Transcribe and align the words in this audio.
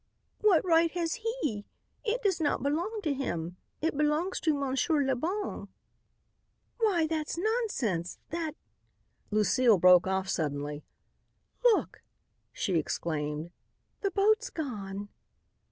"What 0.39 0.65
right 0.65 0.89
has 0.93 1.19
he? 1.41 1.67
It 2.03 2.23
does 2.23 2.41
not 2.41 2.63
belong 2.63 3.01
to 3.03 3.13
him. 3.13 3.57
It 3.83 3.95
belongs 3.95 4.39
to 4.39 4.51
Monsieur 4.57 5.03
Le 5.03 5.15
Bon." 5.15 5.67
"Why, 6.79 7.05
that's 7.05 7.37
nonsense! 7.37 8.17
That" 8.31 8.55
Lucile 9.29 9.77
broke 9.77 10.07
off 10.07 10.27
suddenly. 10.27 10.83
"Look!" 11.63 12.01
she 12.51 12.77
exclaimed. 12.79 13.51
"The 13.99 14.09
boat's 14.09 14.49
gone!" 14.49 15.09